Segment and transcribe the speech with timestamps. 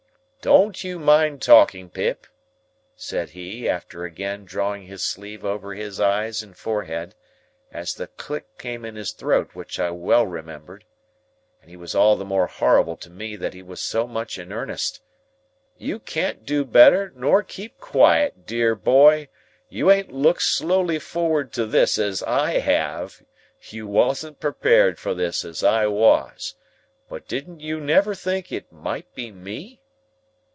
[0.43, 2.25] "Don't you mind talking, Pip,"
[2.95, 7.13] said he, after again drawing his sleeve over his eyes and forehead,
[7.71, 12.25] as the click came in his throat which I well remembered,—and he was all the
[12.25, 14.99] more horrible to me that he was so much in earnest;
[15.77, 19.29] "you can't do better nor keep quiet, dear boy.
[19.69, 23.21] You ain't looked slowly forward to this as I have;
[23.69, 26.55] you wosn't prepared for this as I wos.
[27.07, 29.77] But didn't you never think it might be me?"